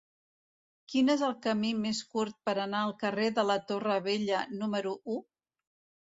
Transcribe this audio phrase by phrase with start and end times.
[0.91, 4.95] Quin és el camí més curt per anar al carrer de la Torre Vella número
[5.17, 5.19] u?